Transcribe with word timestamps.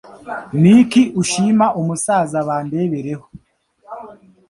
Ni 0.61 0.71
iki 0.81 1.01
ushima 1.21 1.65
umusaza 1.79 2.37
Bandebereho? 2.47 3.25